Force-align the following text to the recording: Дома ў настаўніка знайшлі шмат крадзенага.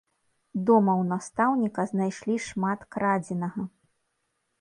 Дома 0.69 0.93
ў 1.01 1.09
настаўніка 1.11 1.85
знайшлі 1.91 2.35
шмат 2.47 2.79
крадзенага. 2.95 3.61